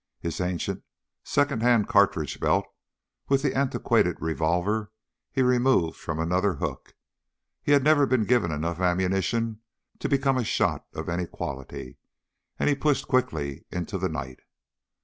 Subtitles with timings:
[0.19, 0.81] His ancient,
[1.23, 2.65] secondhand cartridge belt
[3.29, 4.91] with the antiquated revolver
[5.31, 6.95] he removed from another hook
[7.61, 9.61] he had never been given enough ammunition
[9.99, 11.99] to become a shot of any quality
[12.57, 14.39] and he pushed quickly into the night.